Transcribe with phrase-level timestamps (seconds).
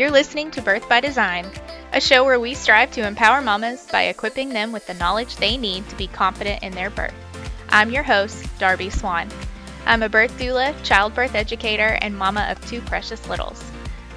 [0.00, 1.46] You're listening to Birth by Design,
[1.92, 5.58] a show where we strive to empower mamas by equipping them with the knowledge they
[5.58, 7.12] need to be confident in their birth.
[7.68, 9.28] I'm your host, Darby Swan.
[9.84, 13.62] I'm a birth doula, childbirth educator, and mama of two precious littles.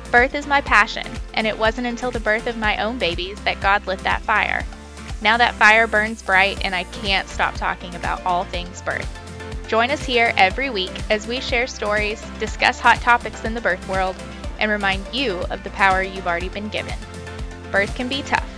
[0.10, 3.60] Birth is my passion, and it wasn't until the birth of my own babies that
[3.60, 4.64] God lit that fire.
[5.22, 9.20] Now that fire burns bright, and I can't stop talking about all things birth.
[9.68, 13.86] Join us here every week as we share stories, discuss hot topics in the birth
[13.90, 14.16] world,
[14.64, 16.96] and remind you of the power you've already been given.
[17.70, 18.50] Birth can be tough,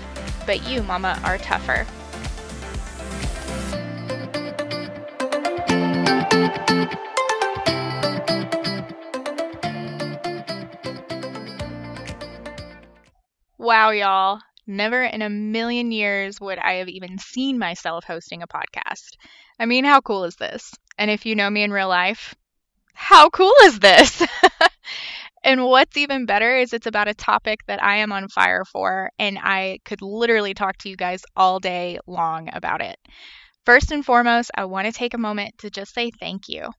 [0.45, 1.87] but you, Mama, are tougher.
[13.57, 14.41] Wow, y'all.
[14.67, 19.17] Never in a million years would I have even seen myself hosting a podcast.
[19.59, 20.71] I mean, how cool is this?
[20.99, 22.35] And if you know me in real life,
[22.93, 24.21] how cool is this?
[25.45, 29.11] and what's even better is it's about a topic that I am on fire for,
[29.19, 32.97] and I could literally talk to you guys all day long about it.
[33.65, 36.69] First and foremost, I want to take a moment to just say thank you.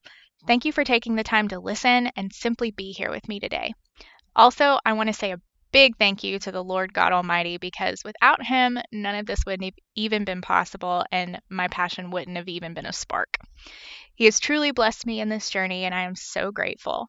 [0.47, 3.72] Thank you for taking the time to listen and simply be here with me today.
[4.34, 5.41] Also, I want to say a
[5.72, 9.62] big thank you to the Lord God Almighty because without Him, none of this would
[9.62, 13.39] have even been possible and my passion wouldn't have even been a spark.
[14.17, 17.09] He has truly blessed me in this journey, and I am so grateful.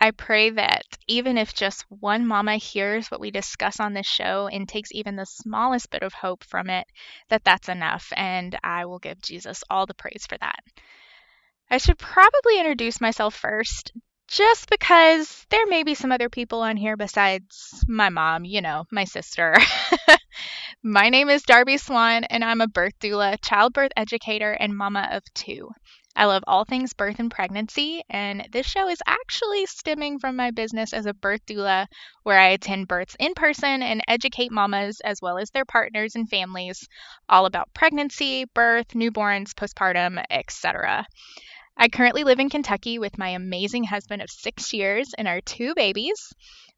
[0.00, 4.46] I pray that even if just one mama hears what we discuss on this show
[4.46, 6.86] and takes even the smallest bit of hope from it,
[7.30, 10.60] that that's enough, and I will give Jesus all the praise for that.
[11.68, 13.92] I should probably introduce myself first,
[14.28, 18.84] just because there may be some other people on here besides my mom, you know,
[18.92, 19.56] my sister.
[20.82, 25.24] my name is Darby Swan, and I'm a birth doula, childbirth educator, and mama of
[25.34, 25.70] two.
[26.18, 30.50] I love all things birth and pregnancy, and this show is actually stemming from my
[30.50, 31.86] business as a birth doula,
[32.24, 36.28] where I attend births in person and educate mamas as well as their partners and
[36.28, 36.88] families
[37.28, 41.06] all about pregnancy, birth, newborns, postpartum, etc.
[41.76, 45.72] I currently live in Kentucky with my amazing husband of six years and our two
[45.76, 46.32] babies.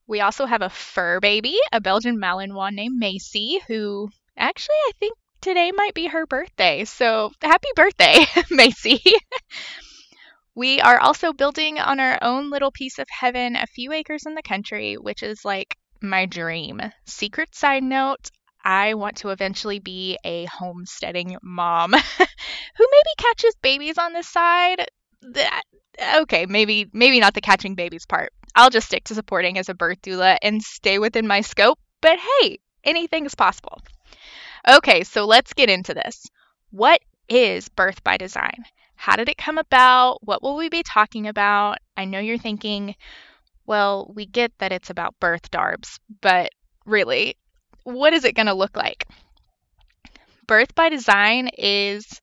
[0.06, 5.16] We also have a fur baby, a Belgian Malinois named Macy, who actually I think
[5.40, 6.84] today might be her birthday.
[6.84, 9.02] So happy birthday, Macy.
[10.54, 14.34] we are also building on our own little piece of heaven, a few acres in
[14.34, 16.80] the country, which is like my dream.
[17.06, 18.30] Secret side note
[18.64, 24.86] I want to eventually be a homesteading mom who maybe catches babies on the side.
[25.22, 25.62] That,
[26.16, 28.32] okay, maybe maybe not the catching babies part.
[28.54, 31.78] I'll just stick to supporting as a birth doula and stay within my scope.
[32.00, 33.80] But hey, anything is possible.
[34.69, 36.26] Okay, so let's get into this.
[36.71, 38.65] What is birth by design?
[38.94, 40.19] How did it come about?
[40.22, 41.78] What will we be talking about?
[41.97, 42.94] I know you're thinking,
[43.66, 46.50] well, we get that it's about birth darbs, but
[46.84, 47.37] really,
[47.84, 49.06] what is it going to look like?
[50.47, 52.20] Birth by design is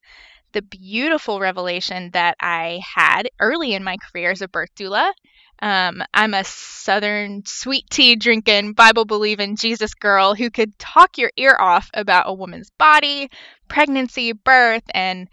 [0.52, 5.12] the beautiful revelation that I had early in my career as a birth doula
[5.62, 11.32] um, I'm a Southern sweet tea drinking, Bible believing Jesus girl who could talk your
[11.38, 13.30] ear off about a woman's body,
[13.68, 15.30] pregnancy, birth, and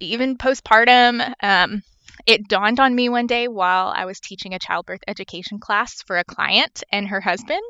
[0.00, 1.34] even postpartum.
[1.42, 1.82] Um,
[2.26, 6.18] it dawned on me one day while I was teaching a childbirth education class for
[6.18, 7.60] a client and her husband.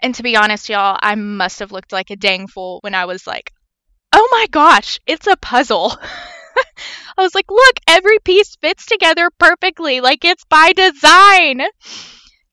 [0.00, 3.04] And to be honest, y'all, I must have looked like a dang fool when I
[3.04, 3.52] was like,
[4.12, 5.96] oh my gosh, it's a puzzle.
[7.18, 11.62] I was like, look, every piece fits together perfectly, like it's by design.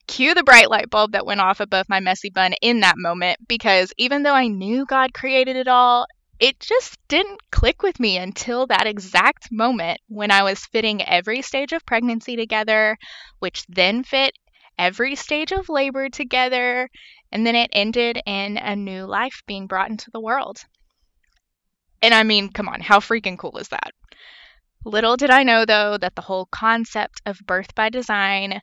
[0.08, 3.40] Cue the bright light bulb that went off above my messy bun in that moment
[3.48, 6.06] because even though I knew God created it all,
[6.40, 11.42] it just didn't click with me until that exact moment when I was fitting every
[11.42, 12.98] stage of pregnancy together,
[13.40, 14.34] which then fit
[14.78, 16.90] every stage of labor together,
[17.32, 20.66] and then it ended in a new life being brought into the world.
[22.04, 23.94] And I mean, come on, how freaking cool is that?
[24.84, 28.60] Little did I know, though, that the whole concept of birth by design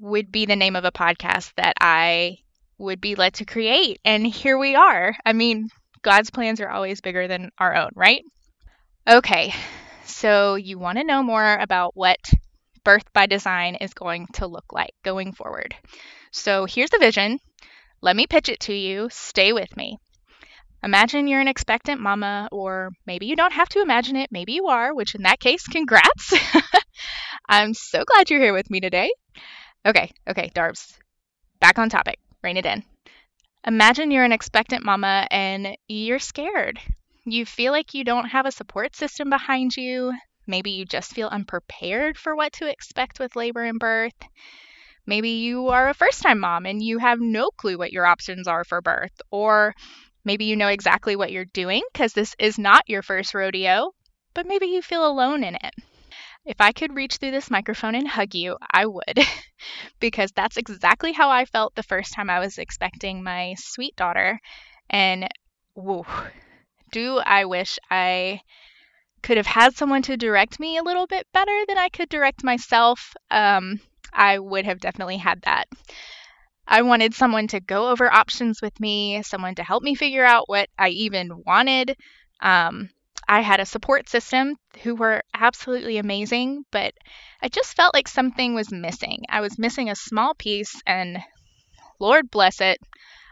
[0.00, 2.38] would be the name of a podcast that I
[2.76, 4.00] would be led to create.
[4.04, 5.14] And here we are.
[5.24, 5.68] I mean,
[6.02, 8.24] God's plans are always bigger than our own, right?
[9.08, 9.54] Okay,
[10.04, 12.18] so you want to know more about what
[12.82, 15.76] birth by design is going to look like going forward.
[16.32, 17.38] So here's the vision.
[18.00, 19.08] Let me pitch it to you.
[19.12, 19.98] Stay with me.
[20.84, 24.30] Imagine you're an expectant mama, or maybe you don't have to imagine it.
[24.30, 26.34] Maybe you are, which in that case, congrats.
[27.48, 29.10] I'm so glad you're here with me today.
[29.86, 30.92] Okay, okay, Darbs,
[31.58, 32.18] back on topic.
[32.42, 32.84] Rein it in.
[33.66, 36.78] Imagine you're an expectant mama and you're scared.
[37.24, 40.12] You feel like you don't have a support system behind you.
[40.46, 44.12] Maybe you just feel unprepared for what to expect with labor and birth.
[45.06, 48.46] Maybe you are a first time mom and you have no clue what your options
[48.46, 49.18] are for birth.
[49.30, 49.74] Or
[50.24, 53.92] maybe you know exactly what you're doing because this is not your first rodeo,
[54.34, 55.74] but maybe you feel alone in it.
[56.44, 59.18] If I could reach through this microphone and hug you, I would,
[60.00, 64.38] because that's exactly how I felt the first time I was expecting my sweet daughter.
[64.90, 65.28] And
[65.74, 66.06] whoa,
[66.92, 68.40] do I wish I
[69.24, 72.44] could have had someone to direct me a little bit better than I could direct
[72.44, 73.14] myself.
[73.30, 73.80] Um,
[74.12, 75.64] I would have definitely had that.
[76.66, 80.48] I wanted someone to go over options with me, someone to help me figure out
[80.48, 81.96] what I even wanted.
[82.40, 82.90] Um,
[83.28, 86.94] I had a support system who were absolutely amazing, but
[87.42, 89.22] I just felt like something was missing.
[89.28, 91.18] I was missing a small piece, and
[92.00, 92.78] Lord bless it,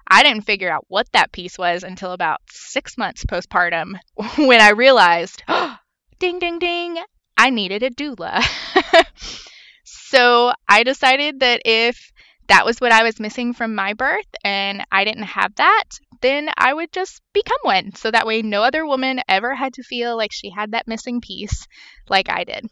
[0.07, 3.95] I didn't figure out what that piece was until about six months postpartum
[4.37, 5.77] when I realized, oh,
[6.19, 6.99] ding, ding, ding,
[7.39, 8.45] I needed a doula.
[9.85, 12.12] so I decided that if
[12.49, 15.85] that was what I was missing from my birth and I didn't have that,
[16.21, 17.95] then I would just become one.
[17.95, 21.21] So that way, no other woman ever had to feel like she had that missing
[21.21, 21.67] piece
[22.09, 22.67] like I did.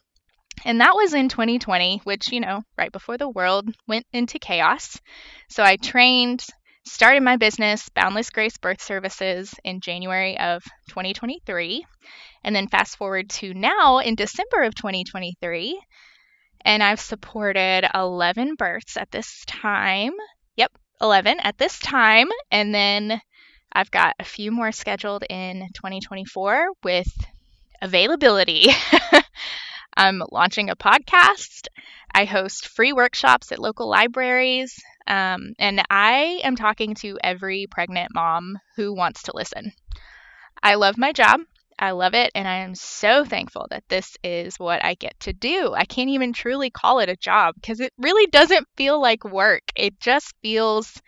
[0.65, 5.01] And that was in 2020, which, you know, right before the world went into chaos.
[5.49, 6.45] So I trained,
[6.85, 11.87] started my business, Boundless Grace Birth Services, in January of 2023.
[12.45, 15.81] And then fast forward to now in December of 2023
[16.65, 20.13] and I've supported 11 births at this time.
[20.57, 22.29] Yep, 11 at this time.
[22.51, 23.21] And then
[23.73, 27.09] I've got a few more scheduled in 2024 with
[27.83, 28.69] availability.
[29.97, 31.69] I'm launching a podcast.
[32.13, 34.79] I host free workshops at local libraries.
[35.07, 39.73] Um, and I am talking to every pregnant mom who wants to listen.
[40.63, 41.41] I love my job.
[41.81, 42.31] I love it.
[42.35, 45.73] And I am so thankful that this is what I get to do.
[45.75, 49.63] I can't even truly call it a job because it really doesn't feel like work.
[49.75, 51.01] It just feels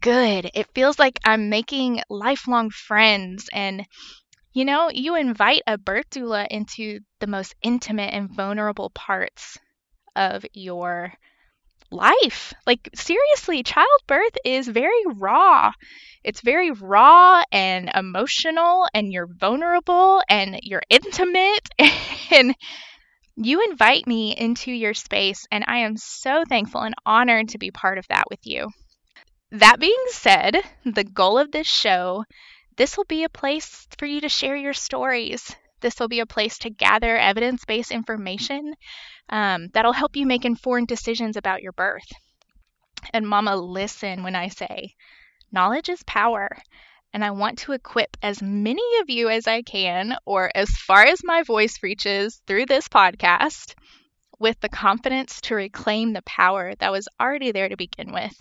[0.00, 0.48] good.
[0.54, 3.50] It feels like I'm making lifelong friends.
[3.52, 3.84] And,
[4.52, 9.58] you know, you invite a birth doula into the most intimate and vulnerable parts
[10.14, 11.12] of your
[11.90, 12.52] life.
[12.66, 15.72] Like, seriously, childbirth is very raw.
[16.24, 21.68] It's very raw and emotional, and you're vulnerable and you're intimate.
[22.30, 22.54] and
[23.36, 27.70] you invite me into your space, and I am so thankful and honored to be
[27.70, 28.70] part of that with you.
[29.50, 32.24] That being said, the goal of this show
[32.78, 35.54] this will be a place for you to share your stories.
[35.80, 38.74] This will be a place to gather evidence based information
[39.28, 42.10] um, that'll help you make informed decisions about your birth.
[43.12, 44.94] And, Mama, listen when I say
[45.52, 46.56] knowledge is power.
[47.14, 51.06] And I want to equip as many of you as I can, or as far
[51.06, 53.74] as my voice reaches through this podcast,
[54.38, 58.36] with the confidence to reclaim the power that was already there to begin with.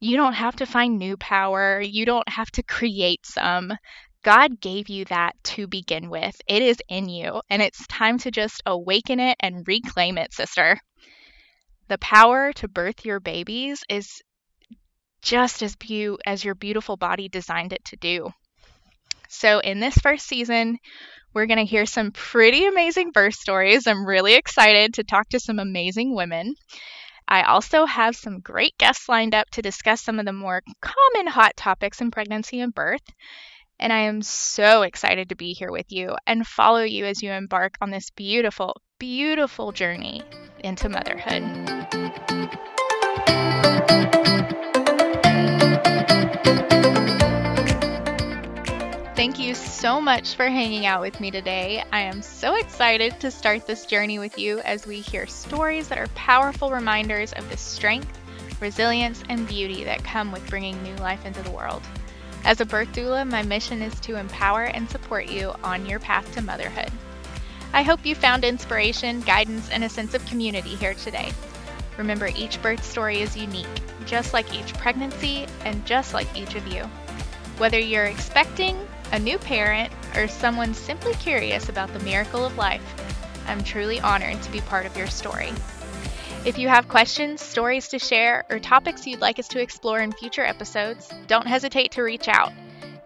[0.00, 3.72] You don't have to find new power, you don't have to create some.
[4.24, 6.34] God gave you that to begin with.
[6.48, 10.78] It is in you, and it's time to just awaken it and reclaim it, sister.
[11.88, 14.22] The power to birth your babies is
[15.20, 18.30] just as be- as your beautiful body designed it to do.
[19.28, 20.78] So, in this first season,
[21.34, 23.86] we're going to hear some pretty amazing birth stories.
[23.86, 26.54] I'm really excited to talk to some amazing women.
[27.28, 31.26] I also have some great guests lined up to discuss some of the more common
[31.26, 33.02] hot topics in pregnancy and birth.
[33.78, 37.32] And I am so excited to be here with you and follow you as you
[37.32, 40.22] embark on this beautiful, beautiful journey
[40.60, 41.42] into motherhood.
[49.16, 51.82] Thank you so much for hanging out with me today.
[51.92, 55.98] I am so excited to start this journey with you as we hear stories that
[55.98, 58.18] are powerful reminders of the strength,
[58.60, 61.82] resilience, and beauty that come with bringing new life into the world.
[62.44, 66.30] As a birth doula, my mission is to empower and support you on your path
[66.34, 66.90] to motherhood.
[67.72, 71.32] I hope you found inspiration, guidance, and a sense of community here today.
[71.96, 73.66] Remember, each birth story is unique,
[74.04, 76.82] just like each pregnancy and just like each of you.
[77.56, 78.76] Whether you're expecting,
[79.12, 82.82] a new parent, or someone simply curious about the miracle of life,
[83.46, 85.52] I'm truly honored to be part of your story.
[86.44, 90.12] If you have questions, stories to share, or topics you'd like us to explore in
[90.12, 92.52] future episodes, don't hesitate to reach out.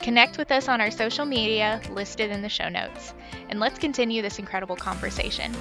[0.00, 3.14] Connect with us on our social media listed in the show notes,
[3.49, 5.54] and let's continue this incredible conversation.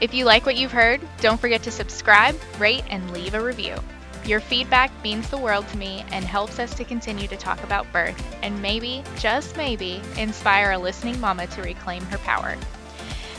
[0.00, 3.76] If you like what you've heard, don't forget to subscribe, rate, and leave a review.
[4.24, 7.90] Your feedback means the world to me and helps us to continue to talk about
[7.92, 12.56] birth and maybe, just maybe, inspire a listening mama to reclaim her power.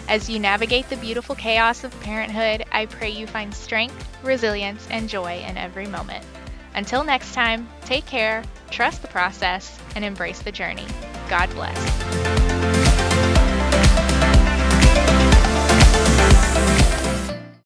[0.08, 5.10] As you navigate the beautiful chaos of parenthood, I pray you find strength, resilience, and
[5.10, 6.24] joy in every moment.
[6.76, 10.86] Until next time, take care, trust the process, and embrace the journey.
[11.28, 12.57] God bless.